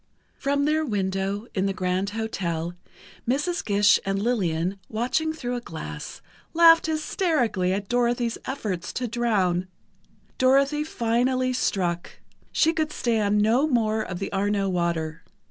[0.33, 2.73] From their window in the Grand Hotel,
[3.29, 3.63] Mrs.
[3.63, 6.23] Gish and Lillian, watching through a glass,
[6.55, 9.67] laughed hysterically at Dorothy's efforts to drown.
[10.39, 12.13] Dorothy finally struck:
[12.51, 15.21] she could stand no more of the Arno water.